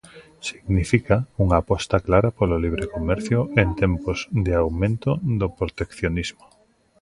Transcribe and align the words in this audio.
Significa 0.47 1.15
unha 1.43 1.57
aposta 1.61 1.95
clara 2.05 2.29
polo 2.37 2.55
libre 2.65 2.85
comercio 2.95 3.39
en 3.61 3.69
tempos 3.81 4.17
de 4.45 4.53
aumento 4.61 5.11
do 5.39 5.47
proteccionismo. 5.59 6.45